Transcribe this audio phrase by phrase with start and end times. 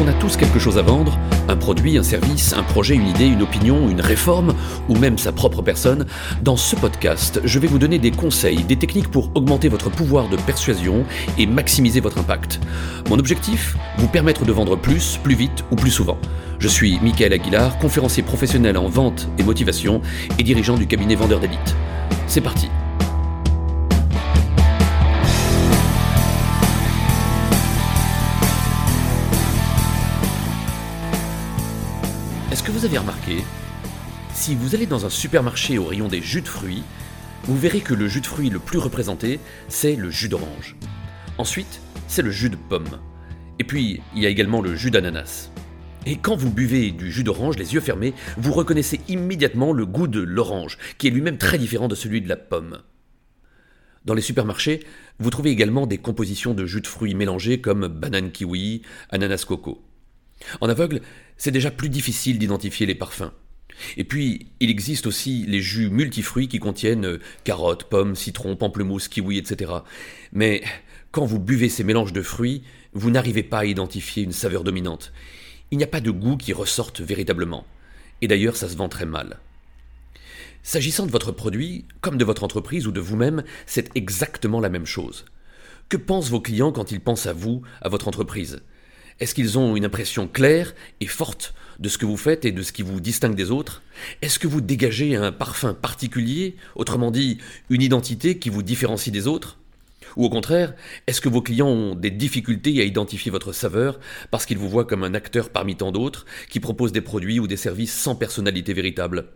[0.00, 3.26] qu'on a tous quelque chose à vendre, un produit, un service, un projet, une idée,
[3.26, 4.54] une opinion, une réforme,
[4.88, 6.06] ou même sa propre personne,
[6.40, 10.30] dans ce podcast, je vais vous donner des conseils, des techniques pour augmenter votre pouvoir
[10.30, 11.04] de persuasion
[11.36, 12.60] et maximiser votre impact.
[13.10, 16.16] Mon objectif Vous permettre de vendre plus, plus vite ou plus souvent.
[16.58, 20.00] Je suis Michael Aguilar, conférencier professionnel en vente et motivation
[20.38, 21.76] et dirigeant du cabinet Vendeur d'élite.
[22.26, 22.70] C'est parti
[32.50, 33.44] Est-ce que vous avez remarqué
[34.34, 36.82] Si vous allez dans un supermarché au rayon des jus de fruits,
[37.44, 40.74] vous verrez que le jus de fruits le plus représenté, c'est le jus d'orange.
[41.38, 42.98] Ensuite, c'est le jus de pomme.
[43.60, 45.52] Et puis, il y a également le jus d'ananas.
[46.06, 50.08] Et quand vous buvez du jus d'orange les yeux fermés, vous reconnaissez immédiatement le goût
[50.08, 52.78] de l'orange, qui est lui-même très différent de celui de la pomme.
[54.04, 54.80] Dans les supermarchés,
[55.20, 59.84] vous trouvez également des compositions de jus de fruits mélangés comme banane kiwi, ananas coco.
[60.60, 61.00] En aveugle,
[61.36, 63.32] c'est déjà plus difficile d'identifier les parfums.
[63.96, 69.08] Et puis, il existe aussi les jus multifruits qui contiennent euh, carottes, pommes, citrons, pamplemousse,
[69.08, 69.72] kiwi, etc.
[70.32, 70.62] Mais
[71.12, 75.12] quand vous buvez ces mélanges de fruits, vous n'arrivez pas à identifier une saveur dominante.
[75.70, 77.64] Il n'y a pas de goût qui ressorte véritablement.
[78.22, 79.38] Et d'ailleurs, ça se vend très mal.
[80.62, 84.86] S'agissant de votre produit, comme de votre entreprise ou de vous-même, c'est exactement la même
[84.86, 85.24] chose.
[85.88, 88.60] Que pensent vos clients quand ils pensent à vous, à votre entreprise?
[89.20, 92.62] Est-ce qu'ils ont une impression claire et forte de ce que vous faites et de
[92.62, 93.82] ce qui vous distingue des autres?
[94.22, 99.26] Est-ce que vous dégagez un parfum particulier, autrement dit une identité qui vous différencie des
[99.26, 99.58] autres?
[100.16, 100.74] Ou au contraire,
[101.06, 104.86] est-ce que vos clients ont des difficultés à identifier votre saveur parce qu'ils vous voient
[104.86, 108.72] comme un acteur parmi tant d'autres qui propose des produits ou des services sans personnalité
[108.72, 109.26] véritable?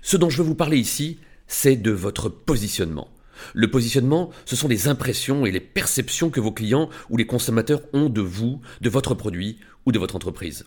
[0.00, 1.18] Ce dont je veux vous parler ici,
[1.48, 3.08] c'est de votre positionnement.
[3.54, 7.82] Le positionnement, ce sont les impressions et les perceptions que vos clients ou les consommateurs
[7.92, 10.66] ont de vous, de votre produit ou de votre entreprise.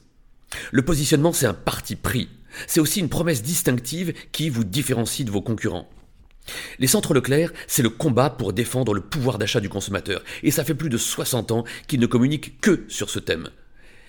[0.72, 2.30] Le positionnement, c'est un parti pris.
[2.68, 5.90] C'est aussi une promesse distinctive qui vous différencie de vos concurrents.
[6.80, 10.64] Les centres Leclerc, c'est le combat pour défendre le pouvoir d'achat du consommateur, et ça
[10.64, 13.50] fait plus de 60 ans qu'ils ne communiquent que sur ce thème.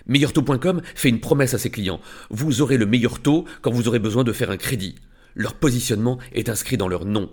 [0.06, 2.00] Meilleurtaux.com fait une promesse à ses clients.
[2.30, 4.96] Vous aurez le meilleur taux quand vous aurez besoin de faire un crédit.
[5.34, 7.30] Leur positionnement est inscrit dans leur nom.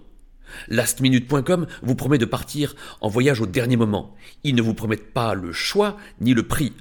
[0.68, 4.16] Lastminute.com vous promet de partir en voyage au dernier moment.
[4.44, 6.74] Ils ne vous promettent pas le choix ni le prix.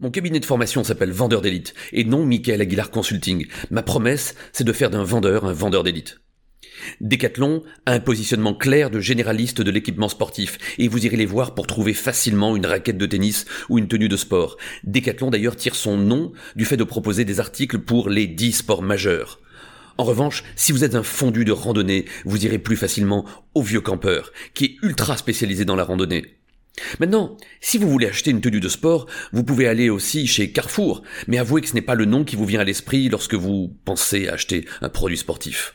[0.00, 3.46] Mon cabinet de formation s'appelle Vendeur d'élite et non Michael Aguilar Consulting.
[3.70, 6.18] Ma promesse, c'est de faire d'un vendeur un vendeur d'élite.
[7.00, 11.54] Decathlon a un positionnement clair de généraliste de l'équipement sportif et vous irez les voir
[11.54, 14.56] pour trouver facilement une raquette de tennis ou une tenue de sport.
[14.84, 18.82] Decathlon d'ailleurs tire son nom du fait de proposer des articles pour les 10 sports
[18.82, 19.41] majeurs.
[19.98, 23.80] En revanche, si vous êtes un fondu de randonnée, vous irez plus facilement au vieux
[23.80, 26.38] campeur, qui est ultra spécialisé dans la randonnée.
[27.00, 31.02] Maintenant, si vous voulez acheter une tenue de sport, vous pouvez aller aussi chez Carrefour,
[31.28, 33.76] mais avouez que ce n'est pas le nom qui vous vient à l'esprit lorsque vous
[33.84, 35.74] pensez acheter un produit sportif.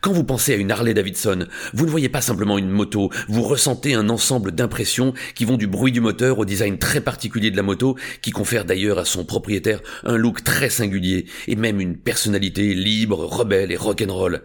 [0.00, 3.42] Quand vous pensez à une Harley Davidson, vous ne voyez pas simplement une moto, vous
[3.42, 7.56] ressentez un ensemble d'impressions qui vont du bruit du moteur au design très particulier de
[7.56, 11.96] la moto, qui confère d'ailleurs à son propriétaire un look très singulier, et même une
[11.96, 14.42] personnalité libre, rebelle et rock'n'roll.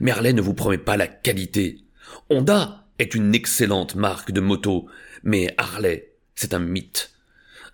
[0.00, 1.78] Mais Harley ne vous promet pas la qualité.
[2.30, 4.86] Honda est une excellente marque de moto,
[5.22, 7.10] mais Harley, c'est un mythe.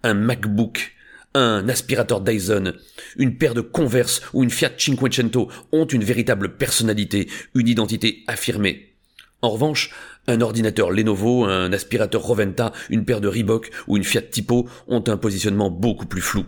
[0.03, 0.93] Un MacBook,
[1.35, 2.73] un aspirateur Dyson,
[3.17, 8.95] une paire de Converse ou une Fiat Cinquecento ont une véritable personnalité, une identité affirmée.
[9.43, 9.91] En revanche,
[10.27, 15.05] un ordinateur Lenovo, un aspirateur Roventa, une paire de Reebok ou une Fiat Tipo ont
[15.07, 16.45] un positionnement beaucoup plus flou.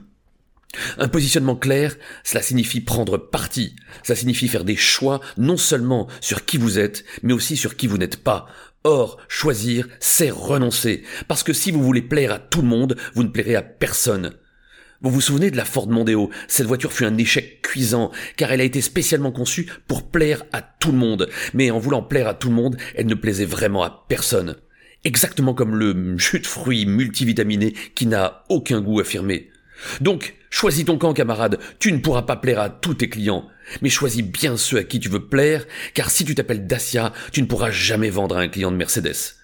[0.98, 6.44] Un positionnement clair, cela signifie prendre parti, ça signifie faire des choix non seulement sur
[6.46, 8.46] qui vous êtes, mais aussi sur qui vous n'êtes pas.
[8.84, 13.22] Or, choisir, c'est renoncer, parce que si vous voulez plaire à tout le monde, vous
[13.22, 14.32] ne plairez à personne.
[15.02, 16.30] Vous vous souvenez de la Ford Mondeo?
[16.46, 20.62] Cette voiture fut un échec cuisant, car elle a été spécialement conçue pour plaire à
[20.62, 21.28] tout le monde.
[21.54, 24.54] Mais en voulant plaire à tout le monde, elle ne plaisait vraiment à personne.
[25.02, 29.50] Exactement comme le jus de fruits multivitaminé qui n'a aucun goût affirmé.
[30.00, 31.58] Donc, choisis ton camp, camarade.
[31.80, 33.48] Tu ne pourras pas plaire à tous tes clients.
[33.80, 37.42] Mais choisis bien ceux à qui tu veux plaire, car si tu t'appelles Dacia, tu
[37.42, 39.41] ne pourras jamais vendre à un client de Mercedes.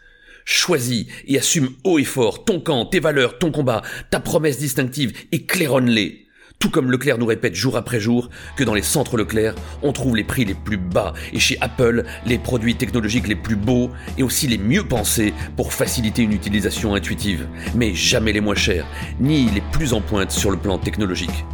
[0.50, 5.12] Choisis et assume haut et fort ton camp, tes valeurs, ton combat, ta promesse distinctive
[5.31, 6.27] et claironne-les.
[6.59, 10.17] Tout comme Leclerc nous répète jour après jour que dans les centres Leclerc, on trouve
[10.17, 14.23] les prix les plus bas et chez Apple, les produits technologiques les plus beaux et
[14.23, 18.87] aussi les mieux pensés pour faciliter une utilisation intuitive, mais jamais les moins chers,
[19.21, 21.45] ni les plus en pointe sur le plan technologique.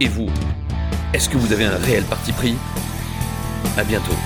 [0.00, 0.28] Et vous,
[1.12, 2.56] est-ce que vous avez un réel parti pris?
[3.76, 4.16] À bientôt.